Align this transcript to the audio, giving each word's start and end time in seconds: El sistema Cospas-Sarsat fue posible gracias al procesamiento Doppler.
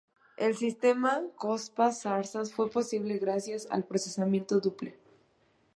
El 0.35 0.57
sistema 0.57 1.21
Cospas-Sarsat 1.35 2.47
fue 2.47 2.71
posible 2.71 3.19
gracias 3.19 3.67
al 3.69 3.83
procesamiento 3.85 4.59
Doppler. 4.59 4.97